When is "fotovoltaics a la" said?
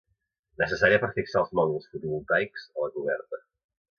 1.91-2.91